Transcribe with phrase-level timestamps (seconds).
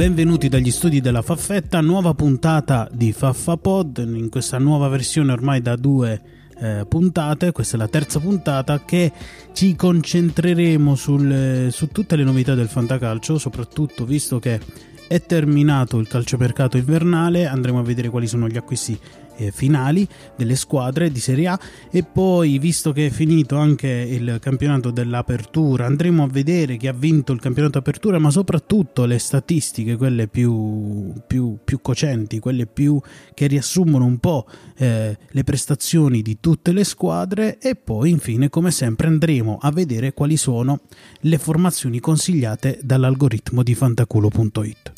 [0.00, 5.76] Benvenuti dagli studi della Faffetta, nuova puntata di Faffapod, in questa nuova versione ormai da
[5.76, 9.10] due eh, puntate, questa è la terza puntata che
[9.52, 14.60] ci concentreremo sul, su tutte le novità del fantacalcio, soprattutto visto che
[15.08, 18.98] è terminato il calciomercato invernale, andremo a vedere quali sono gli acquisti
[19.40, 21.58] eh, finali delle squadre di Serie A.
[21.90, 26.92] E poi visto che è finito anche il campionato dell'apertura andremo a vedere chi ha
[26.92, 33.00] vinto il campionato apertura ma soprattutto le statistiche quelle più, più, più cocenti quelle più
[33.34, 37.58] che riassumono un po' eh, le prestazioni di tutte le squadre.
[37.58, 40.80] E poi infine come sempre andremo a vedere quali sono
[41.20, 44.92] le formazioni consigliate dall'algoritmo di fantaculo.it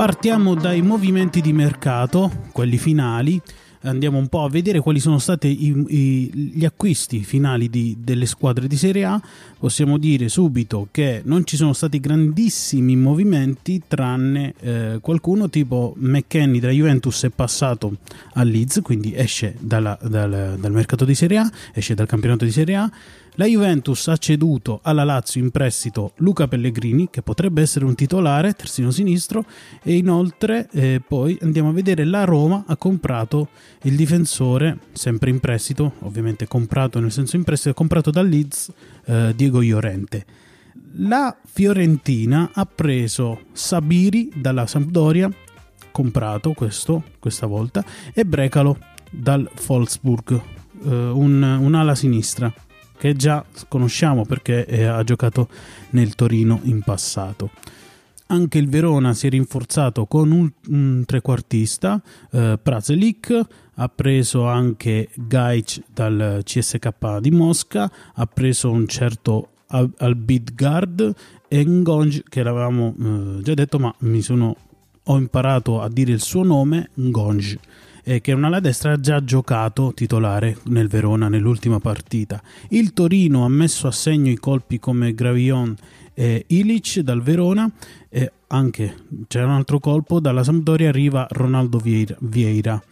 [0.00, 3.38] Partiamo dai movimenti di mercato, quelli finali.
[3.82, 8.78] Andiamo un po' a vedere quali sono stati gli acquisti finali di, delle squadre di
[8.78, 9.20] Serie A.
[9.58, 16.60] Possiamo dire subito che non ci sono stati grandissimi movimenti, tranne eh, qualcuno tipo McKenny
[16.60, 17.98] della Juventus è passato
[18.32, 22.52] a Leeds, quindi esce dalla, dal, dal mercato di Serie A, esce dal campionato di
[22.52, 22.90] Serie A.
[23.34, 28.52] La Juventus ha ceduto alla Lazio in prestito Luca Pellegrini, che potrebbe essere un titolare,
[28.52, 29.44] terzino sinistro,
[29.82, 33.48] e inoltre eh, poi andiamo a vedere la Roma ha comprato
[33.82, 38.72] il difensore, sempre in prestito, ovviamente comprato nel senso in prestito, comprato dal Leeds
[39.06, 40.26] eh, Diego Iorente.
[40.94, 45.30] La Fiorentina ha preso Sabiri dalla Sampdoria,
[45.92, 48.76] comprato questo questa volta, e Brecalo
[49.08, 52.52] dal Wolfsburg, eh, un, un'ala sinistra
[53.00, 55.48] che già conosciamo perché eh, ha giocato
[55.90, 57.50] nel Torino in passato.
[58.26, 63.40] Anche il Verona si è rinforzato con un, un trequartista, eh, Prazelic,
[63.74, 71.14] ha preso anche Gaic dal CSK di Mosca, ha preso un certo Albidgard
[71.48, 74.54] e Ngonj che l'avevamo eh, già detto ma mi sono,
[75.04, 77.56] ho imparato a dire il suo nome, Ngonj
[78.04, 82.42] eh, che è un'ala destra ha già giocato titolare nel Verona nell'ultima partita.
[82.68, 85.74] Il Torino ha messo a segno i colpi come Gravion
[86.14, 87.70] e Ilic dal Verona
[88.08, 88.94] e anche
[89.26, 92.82] c'è un altro colpo dalla Sampdoria arriva Ronaldo Vieira.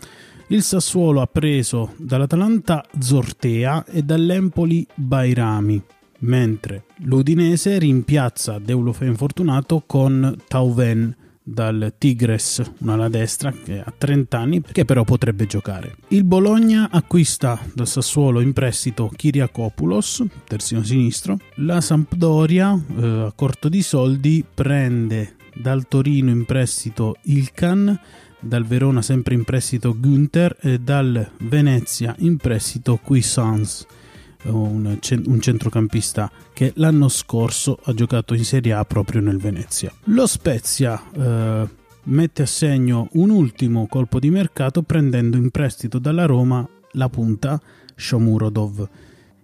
[0.48, 5.82] Il Sassuolo ha preso dall'Atalanta Zortea e dall'Empoli Bairami
[6.20, 11.14] mentre l'Udinese rimpiazza Deulofe infortunato con Tauven
[11.52, 15.96] dal Tigres, un'ala destra che ha 30 anni, che però potrebbe giocare.
[16.08, 21.38] Il Bologna acquista dal Sassuolo in prestito Kiriakopoulos, terzino sinistro.
[21.56, 27.98] La Sampdoria, eh, a corto di soldi, prende dal Torino in prestito Ilkan,
[28.40, 33.97] dal Verona sempre in prestito Günther e dal Venezia in prestito Cuisance
[34.44, 39.92] un, un, centrocampista che l'anno scorso ha giocato in Serie A proprio nel Venezia.
[40.04, 41.68] Lo Spezia eh,
[42.04, 47.60] mette a segno un ultimo colpo di mercato prendendo in prestito dalla Roma la punta
[47.94, 48.88] Shomurodov.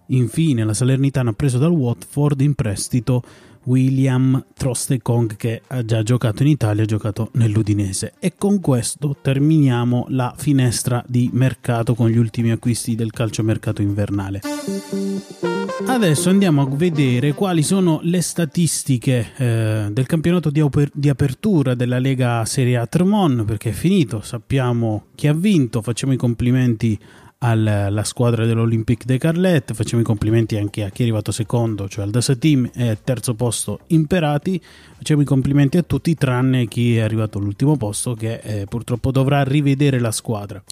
[0.07, 3.23] Infine la Salernitana ha preso dal Watford in prestito
[3.65, 8.13] William Trostekong che ha già giocato in Italia, ha giocato nell'Udinese.
[8.19, 14.41] E con questo terminiamo la finestra di mercato con gli ultimi acquisti del calciomercato invernale.
[15.87, 21.75] Adesso andiamo a vedere quali sono le statistiche eh, del campionato di, oper- di, apertura
[21.75, 26.97] della Lega Serie A Tremon perché è finito, sappiamo chi ha vinto, facciamo i complimenti
[27.39, 29.73] alla squadra dell'Olympique de Carlet.
[29.73, 33.33] Facciamo i complimenti anche a chi è arrivato secondo, cioè al Dasa Team e terzo
[33.33, 34.61] posto Imperati.
[34.97, 39.43] Facciamo i complimenti a tutti, tranne chi è arrivato all'ultimo posto, che eh, purtroppo dovrà
[39.43, 40.63] rivedere la squadra.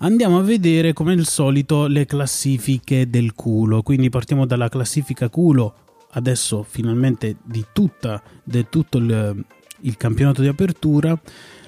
[0.00, 3.82] Andiamo a vedere come al solito le classifiche del culo.
[3.82, 5.74] Quindi partiamo dalla classifica culo,
[6.12, 9.44] adesso finalmente di, tutta, di tutto il,
[9.80, 11.18] il campionato di apertura.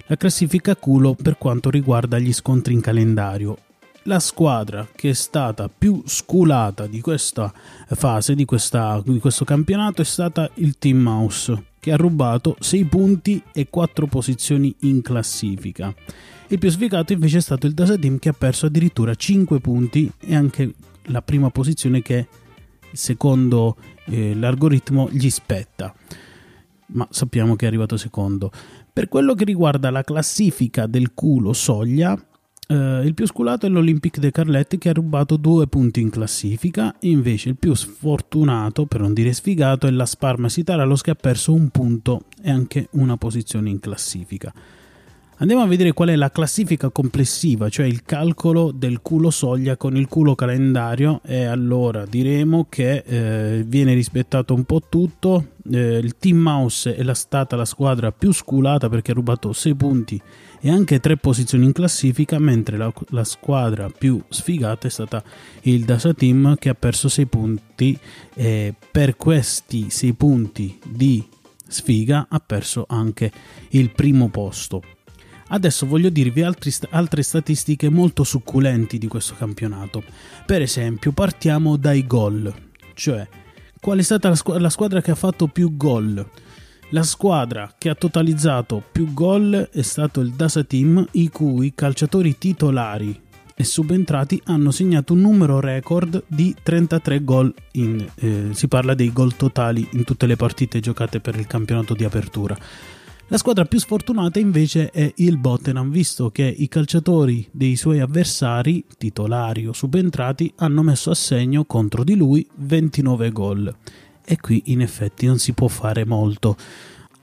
[0.06, 3.56] La classifica culo per quanto riguarda gli scontri in calendario
[4.04, 7.52] la squadra che è stata più sculata di questa
[7.88, 12.84] fase, di, questa, di questo campionato, è stata il Team Mouse, che ha rubato 6
[12.84, 15.94] punti e 4 posizioni in classifica.
[16.48, 20.10] Il più sfigato invece è stato il Dasa Team che ha perso addirittura 5 punti
[20.18, 20.74] e anche
[21.04, 22.26] la prima posizione che
[22.92, 23.76] secondo
[24.06, 25.94] eh, l'algoritmo gli spetta.
[26.92, 28.50] Ma sappiamo che è arrivato secondo.
[28.92, 32.20] Per quello che riguarda la classifica del culo soglia,
[32.70, 36.94] Uh, il più sculato è l'Olympique de Carletti che ha rubato due punti in classifica,
[37.00, 41.52] invece il più sfortunato, per non dire sfigato, è la Sparma Sitaralos che ha perso
[41.52, 44.52] un punto e anche una posizione in classifica.
[45.38, 49.96] Andiamo a vedere qual è la classifica complessiva, cioè il calcolo del culo soglia con
[49.96, 55.52] il culo calendario e allora diremo che eh, viene rispettato un po' tutto.
[55.72, 59.74] Eh, il Team Mouse è la stata la squadra più sculata perché ha rubato 6
[59.74, 60.22] punti
[60.60, 65.22] e anche 3 posizioni in classifica, mentre la, la squadra più sfigata è stata
[65.62, 67.98] il Dasa Team che ha perso 6 punti
[68.34, 71.26] e per questi 6 punti di
[71.66, 73.32] sfiga ha perso anche
[73.70, 74.82] il primo posto.
[75.52, 80.02] Adesso voglio dirvi altri, altre statistiche molto succulenti di questo campionato.
[80.46, 82.52] Per esempio, partiamo dai gol,
[82.94, 83.26] cioè
[83.80, 86.24] qual è stata la, squ- la squadra che ha fatto più gol.
[86.92, 92.36] La squadra che ha totalizzato più gol è stato il Dasa Team, i cui calciatori
[92.36, 93.16] titolari
[93.54, 97.54] e subentrati hanno segnato un numero record di 33 gol.
[97.72, 101.94] In, eh, si parla dei gol totali in tutte le partite giocate per il campionato
[101.94, 102.58] di apertura.
[103.28, 108.84] La squadra più sfortunata invece è il Bottenham, visto che i calciatori dei suoi avversari,
[108.98, 113.72] titolari o subentrati, hanno messo a segno contro di lui 29 gol.
[114.30, 116.56] E qui in effetti non si può fare molto.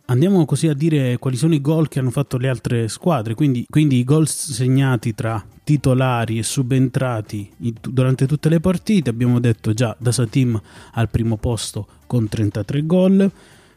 [0.07, 3.65] Andiamo così a dire quali sono i gol che hanno fatto le altre squadre, quindi,
[3.69, 7.49] quindi i gol segnati tra titolari e subentrati
[7.79, 9.09] durante tutte le partite.
[9.09, 10.61] Abbiamo detto già Dasa Team
[10.95, 13.31] al primo posto con 33 gol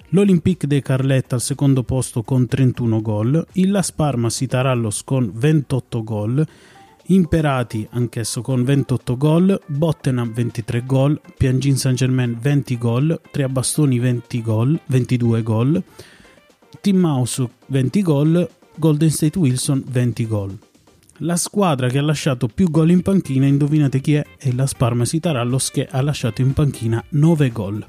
[0.09, 6.03] l'Olympique de Carletta al secondo posto con 31 gol, il Las Parma Sitarallos con 28
[6.03, 6.45] gol,
[7.11, 14.43] Imperati anch'esso con 28 gol, Bottenham 23 gol, Piangin Saint Germain 20 gol, Triabastoni 20
[14.43, 15.83] gol, 22 gol,
[16.81, 20.57] Team Mouse 20 gol, Golden State Wilson 20 gol.
[21.23, 24.25] La squadra che ha lasciato più gol in panchina, indovinate chi è?
[24.39, 27.85] È la Sparma Sitarallos che ha lasciato in panchina 9 gol.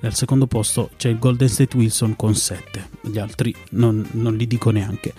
[0.00, 4.46] Al secondo posto c'è il Golden State Wilson con 7, gli altri non, non li
[4.46, 5.12] dico neanche.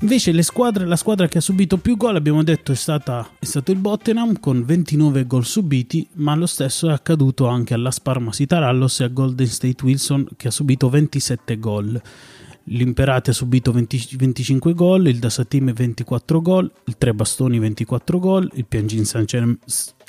[0.00, 3.72] Invece squadre, la squadra che ha subito più gol, abbiamo detto, è, stata, è stato
[3.72, 9.00] il Bottenham con 29 gol subiti, ma lo stesso è accaduto anche alla Sparma Sitarallos
[9.00, 12.00] e a Golden State Wilson che ha subito 27 gol.
[12.64, 18.50] L'Imperate ha subito 20, 25 gol, il Dasatim 24 gol, il Tre Bastoni 24 gol,
[18.54, 19.24] il Piangin San,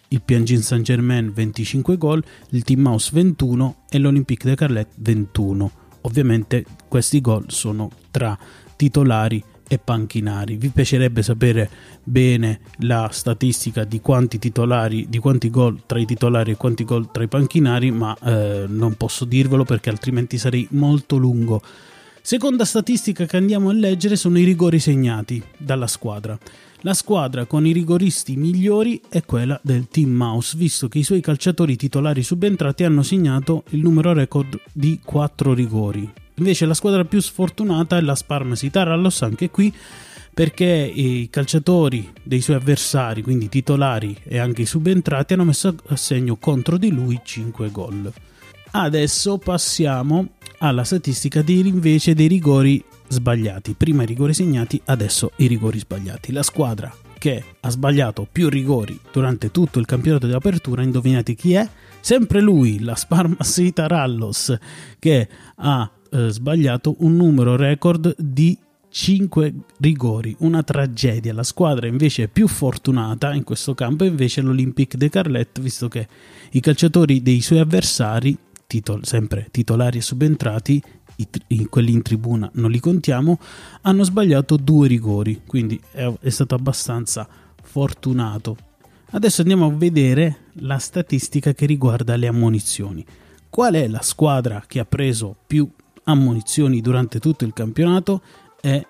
[0.09, 5.71] il Piangin Saint Germain 25 gol, il Team Mouse 21 e l'Olympique de Carlet 21.
[6.01, 8.37] Ovviamente questi gol sono tra
[8.75, 10.55] titolari e panchinari.
[10.55, 11.69] Vi piacerebbe sapere
[12.03, 17.11] bene la statistica di quanti titolari, di quanti gol tra i titolari e quanti gol
[17.11, 21.61] tra i panchinari, ma eh, non posso dirvelo perché altrimenti sarei molto lungo.
[22.21, 26.37] Seconda statistica che andiamo a leggere sono i rigori segnati dalla squadra.
[26.81, 31.21] La squadra con i rigoristi migliori è quella del Team Mouse, visto che i suoi
[31.21, 36.26] calciatori titolari subentrati hanno segnato il numero record di 4 rigori.
[36.37, 39.73] Invece la squadra più sfortunata è la Sparma Sitarallos, anche qui
[40.37, 45.95] perché i calciatori dei suoi avversari, quindi titolari e anche i subentrati, hanno messo a
[45.95, 48.13] segno contro di lui 5 gol.
[48.69, 53.73] Adesso passiamo alla statistica di invece dei rigori sbagliati.
[53.73, 56.31] Prima i rigori segnati, adesso i rigori sbagliati.
[56.31, 61.53] La squadra che ha sbagliato più rigori durante tutto il campionato di apertura, indovinate chi
[61.53, 61.67] è?
[61.99, 64.55] Sempre lui, la Sparmasita Rallos,
[64.99, 68.57] che ha eh, sbagliato un numero record di
[68.89, 71.31] 5 rigori, una tragedia.
[71.31, 76.07] La squadra invece più fortunata in questo campo invece l'Olympique de Carlet, visto che
[76.51, 80.81] i calciatori dei suoi avversari, titol- sempre titolari e subentrati,
[81.17, 83.39] i, i, quelli in tribuna non li contiamo,
[83.81, 87.27] hanno sbagliato due rigori, quindi è, è stato abbastanza
[87.61, 88.57] fortunato.
[89.11, 93.05] Adesso andiamo a vedere la statistica che riguarda le ammonizioni.
[93.49, 95.69] Qual è la squadra che ha preso più
[96.07, 98.21] ammonizioni durante tutto il campionato?
[98.59, 98.85] È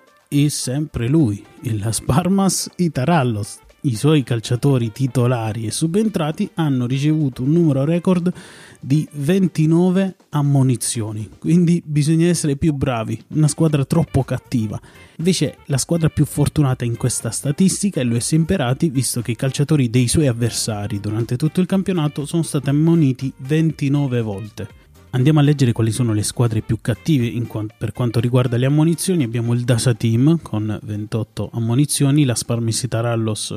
[0.48, 7.52] sempre lui, il Las Parmas Itarallos, i suoi calciatori titolari e subentrati hanno ricevuto un
[7.52, 8.32] numero record
[8.80, 11.28] di 29 ammonizioni.
[11.38, 14.78] Quindi bisogna essere più bravi, una squadra troppo cattiva.
[15.16, 19.88] Invece la squadra più fortunata in questa statistica è l'US Imperati, visto che i calciatori
[19.88, 24.77] dei suoi avversari durante tutto il campionato sono stati ammoniti 29 volte.
[25.10, 29.24] Andiamo a leggere quali sono le squadre più cattive quanto, per quanto riguarda le ammonizioni.
[29.24, 33.56] Abbiamo il Dasa Team con 28 ammonizioni, la Sparmisita Rallos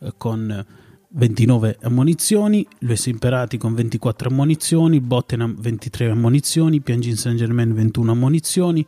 [0.00, 0.64] eh, con
[1.08, 8.86] 29 ammonizioni, l'US Imperati con 24 ammonizioni, Bottenham 23 ammonizioni, Piangin Saint Germain 21 ammonizioni,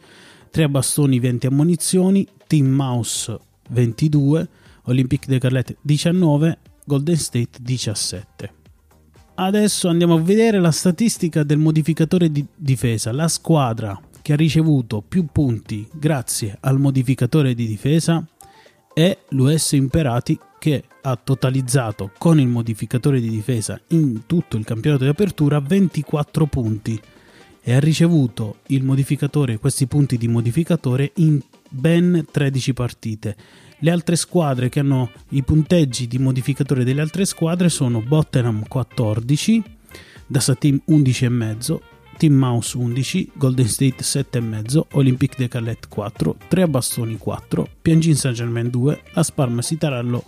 [0.51, 3.39] Tre Bastoni 20 ammonizioni, Team Mouse
[3.71, 4.49] 22,
[4.85, 8.64] Olympique de Carlet 19, Golden State 17.
[9.37, 13.11] Adesso andiamo a vedere la statistica del modificatore di difesa.
[13.11, 18.25] La squadra che ha ricevuto più punti grazie al modificatore di difesa
[18.95, 25.03] è l'US Imperati che ha totalizzato con il modificatore di difesa in tutto il campionato
[25.03, 27.01] di apertura 24 punti
[27.61, 28.59] e ha ricevuto
[29.59, 33.37] questi punti di modificatore in ben 13 partite.
[33.81, 39.63] Le altre squadre che hanno i punteggi di modificatore delle altre squadre sono Bottenham 14,
[40.27, 41.79] Dassatim 11,5,
[42.17, 48.15] Team Mouse 11, Golden State 7,5, Olympique de Calette 4, 3 a bastoni 4, Piangin
[48.15, 50.25] Saint Germain 2, La Sparma Sitarallo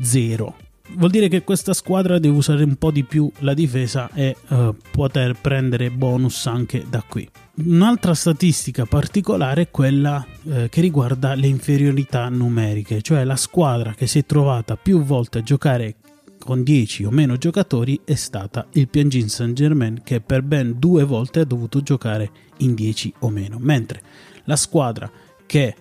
[0.00, 0.56] 0.
[0.90, 4.74] Vuol dire che questa squadra deve usare un po' di più la difesa e uh,
[4.90, 7.28] poter prendere bonus anche da qui.
[7.64, 14.06] Un'altra statistica particolare è quella eh, che riguarda le inferiorità numeriche, cioè la squadra che
[14.06, 15.96] si è trovata più volte a giocare
[16.38, 21.02] con 10 o meno giocatori è stata il Piangin Saint Germain che per ben due
[21.02, 24.02] volte ha dovuto giocare in 10 o meno, mentre
[24.44, 25.10] la squadra
[25.44, 25.74] che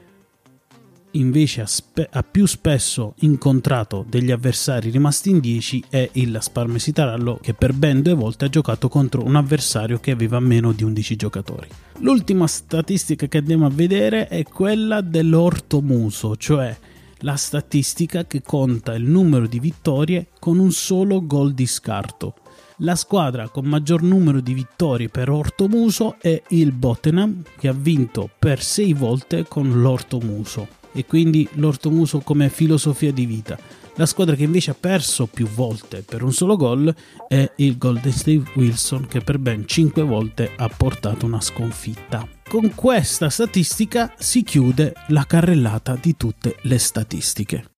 [1.12, 7.40] invece ha, spe- ha, più spesso incontrato degli avversari rimasti in 10 è il Sparmesitarallo
[7.42, 11.16] che per ben due volte ha giocato contro un avversario che aveva meno di 11
[11.16, 11.68] giocatori.
[12.00, 16.76] L'ultima statistica che andiamo a vedere è quella dell'ortomuso, cioè
[17.22, 22.36] la statistica che conta il numero di vittorie con un solo gol di scarto.
[22.82, 28.30] La squadra con maggior numero di vittorie per ortomuso è il Bottenham che ha vinto
[28.38, 33.58] per 6 volte con l'ortomuso e quindi l'ortomuso come filosofia di vita.
[33.98, 36.94] La squadra che invece ha perso più volte per un solo gol
[37.28, 42.28] è il Golden State Wilson che per ben 5 volte ha portato una sconfitta.
[42.48, 47.72] Con questa statistica si chiude la carrellata di tutte le statistiche.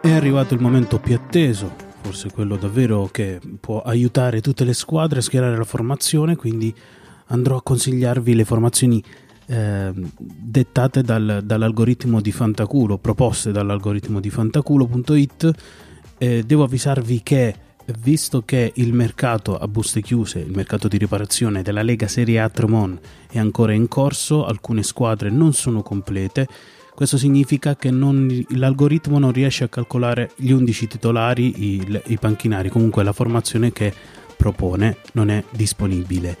[0.00, 5.18] È arrivato il momento più atteso, forse quello davvero che può aiutare tutte le squadre
[5.18, 6.72] a schierare la formazione, quindi
[7.26, 9.02] andrò a consigliarvi le formazioni
[9.46, 15.50] eh, dettate dal, dall'algoritmo di Fantaculo, proposte dall'algoritmo di fantaculo.it.
[16.18, 17.54] Eh, devo avvisarvi che
[18.00, 22.48] visto che il mercato a buste chiuse, il mercato di riparazione della Lega Serie A
[22.48, 26.46] Tremon è ancora in corso, alcune squadre non sono complete,
[26.96, 32.70] questo significa che non, l'algoritmo non riesce a calcolare gli 11 titolari, i, i panchinari,
[32.70, 33.92] comunque la formazione che
[34.34, 36.34] propone non è disponibile.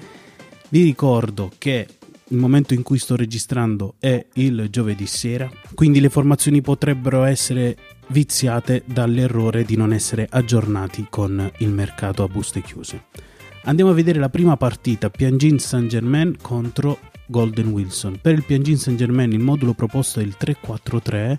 [0.70, 1.86] Vi ricordo che
[2.28, 7.76] il momento in cui sto registrando è il giovedì sera, quindi le formazioni potrebbero essere
[8.06, 13.04] viziate dall'errore di non essere aggiornati con il mercato a buste chiuse.
[13.64, 18.18] Andiamo a vedere la prima partita, Piangin Saint Germain contro Golden Wilson.
[18.20, 21.36] Per il Piangin Saint Germain il modulo proposto è il 3-4-3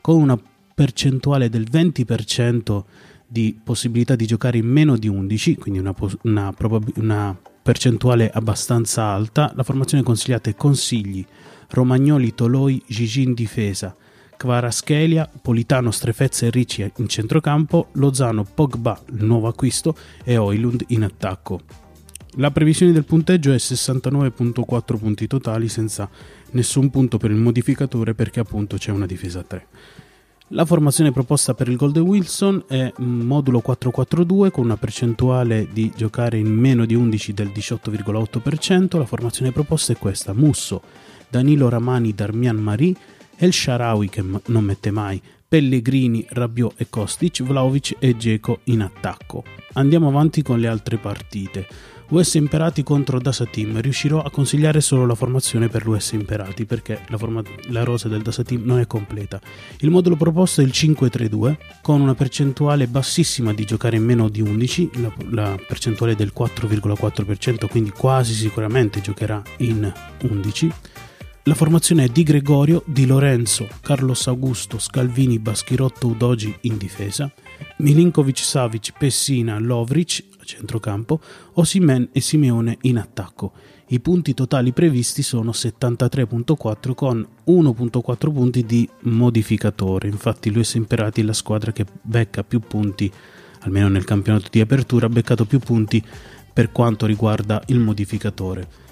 [0.00, 0.38] con una
[0.74, 2.82] percentuale del 20%
[3.26, 9.04] di possibilità di giocare in meno di 11, quindi una, una, probab- una percentuale abbastanza
[9.04, 9.52] alta.
[9.54, 11.24] La formazione consigliata è Consigli,
[11.70, 13.96] Romagnoli, Toloi, Gigi in difesa,
[14.36, 21.04] Kvaraschelia, Politano, Strefezza e Ricci in centrocampo, Lozano, Pogba, il nuovo acquisto e Oilund in
[21.04, 21.81] attacco.
[22.36, 26.08] La previsione del punteggio è 69.4 punti totali senza
[26.52, 29.66] nessun punto per il modificatore perché appunto c'è una difesa a 3.
[30.48, 36.38] La formazione proposta per il Golden Wilson è modulo 4-4-2 con una percentuale di giocare
[36.38, 38.96] in meno di 11 del 18,8%.
[38.96, 40.82] La formazione proposta è questa: Musso,
[41.28, 42.94] Danilo Ramani, Darmian Marie,
[43.36, 49.44] El Sharawi che non mette mai, Pellegrini, Rabiot e Kostic, Vlaovic e Geco in attacco.
[49.74, 51.66] Andiamo avanti con le altre partite.
[52.12, 53.80] US Imperati contro Dasa Team.
[53.80, 58.20] Riuscirò a consigliare solo la formazione per l'US Imperati perché la, forma- la rosa del
[58.20, 59.40] Dasa Team non è completa.
[59.78, 64.42] Il modulo proposto è il 5-3-2 con una percentuale bassissima di giocare in meno di
[64.42, 69.90] 11, la, la percentuale del 4,4%, quindi quasi sicuramente giocherà in
[70.20, 70.72] 11.
[71.46, 77.32] La formazione è di Gregorio, di Lorenzo, Carlos Augusto, Scalvini, Baschirotto, Udogi in difesa,
[77.78, 81.20] Milinkovic, Savic, Pessina, Lovric a centrocampo,
[81.54, 83.54] Osimen e Simeone in attacco.
[83.88, 90.06] I punti totali previsti sono 73.4 con 1.4 punti di modificatore.
[90.06, 93.10] Infatti lui è Imperati la squadra che becca più punti,
[93.62, 96.00] almeno nel campionato di apertura, ha beccato più punti
[96.52, 98.90] per quanto riguarda il modificatore.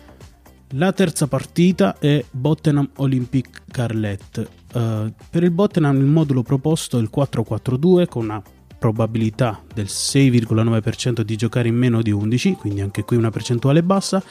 [0.74, 4.48] La terza partita è Bottenham Olympique Carlet.
[4.72, 8.40] Uh, per il Bottenham il modulo proposto è il 4-4-2 con una
[8.78, 14.22] probabilità del 6,9% di giocare in meno di 11, quindi anche qui una percentuale bassa.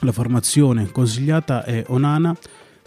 [0.00, 2.34] La formazione consigliata è Onana,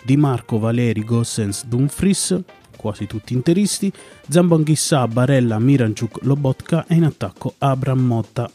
[0.03, 2.41] Di Marco, Valeri, Gossens, Dumfries,
[2.75, 3.93] quasi tutti interisti,
[4.27, 8.49] Zambonghissà, Barella, Miranchuk, Lobotka e in attacco Abram Motta,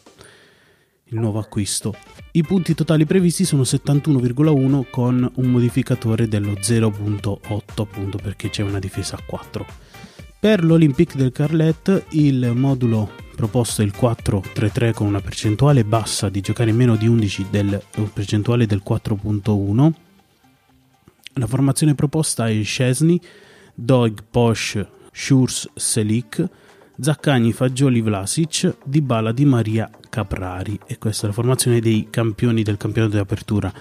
[1.08, 1.94] il nuovo acquisto.
[2.32, 8.78] I punti totali previsti sono 71,1 con un modificatore dello 0.8 appunto perché c'è una
[8.78, 9.66] difesa a 4.
[10.40, 16.40] Per l'Olympique del Carlet il modulo proposto è il 4-3-3 con una percentuale bassa di
[16.40, 19.92] giocare meno di 11 del percentuale del 4.1.
[21.34, 23.20] La formazione proposta è Scesni,
[23.74, 26.48] Doig, Posch, Schurz, Selic,
[27.00, 32.76] Zaccagni, Fagioli, Vlasic, Dybala, Di Maria, Caprari e questa è la formazione dei campioni del
[32.76, 33.73] campionato di apertura.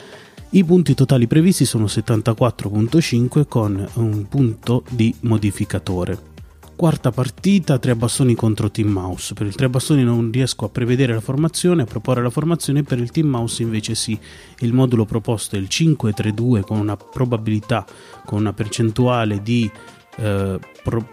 [0.51, 6.35] I punti totali previsti sono 74.5 con un punto di modificatore.
[6.75, 9.33] Quarta partita, tre bastoni contro Team Mouse.
[9.33, 12.99] Per il tre bastoni non riesco a prevedere la formazione, a proporre la formazione, per
[12.99, 14.17] il Team Mouse invece sì.
[14.59, 17.83] Il modulo proposto è il 5-3-2 con una probabilità,
[18.23, 19.67] con una percentuale di
[20.17, 20.59] eh,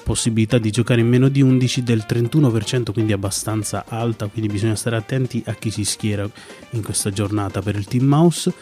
[0.02, 4.96] possibilità di giocare in meno di 11 del 31%, quindi abbastanza alta, quindi bisogna stare
[4.96, 6.28] attenti a chi si schiera
[6.70, 8.52] in questa giornata per il Team Mouse.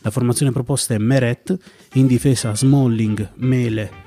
[0.00, 1.56] La formazione proposta è Meret,
[1.94, 4.04] in difesa Smalling, Mele,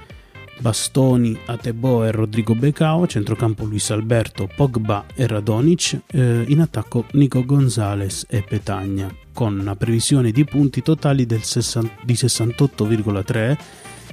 [0.59, 7.43] Bastoni, Atebo e Rodrigo Becao, centrocampo Luis Alberto, Pogba e Radonic, eh, in attacco Nico
[7.43, 13.57] Gonzalez e Petagna, con una previsione di punti totali 60, di 68,3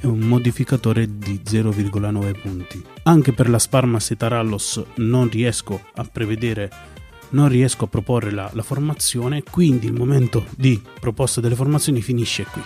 [0.00, 2.82] e un modificatore di 0,9 punti.
[3.04, 6.70] Anche per la Sparmas e Tarallos non riesco a prevedere
[7.28, 12.44] non riesco a proporre la, la formazione, quindi il momento di proposta delle formazioni finisce
[12.44, 12.62] qui.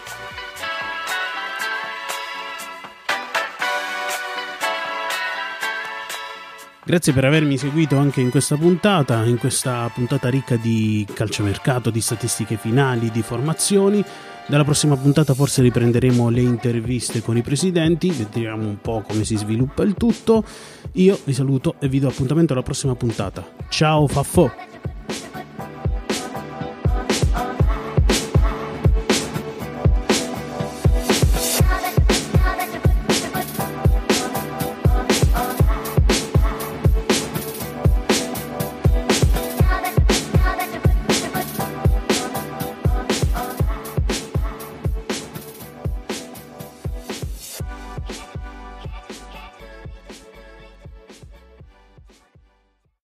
[6.83, 12.01] Grazie per avermi seguito anche in questa puntata, in questa puntata ricca di calciomercato, di
[12.01, 14.05] statistiche finali, di formazioni.
[14.47, 19.37] Dalla prossima puntata forse riprenderemo le interviste con i presidenti, vedremo un po' come si
[19.37, 20.45] sviluppa il tutto.
[20.93, 23.47] Io vi saluto e vi do appuntamento alla prossima puntata.
[23.69, 24.70] Ciao Faffo!